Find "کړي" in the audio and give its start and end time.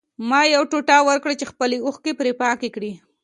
2.75-2.91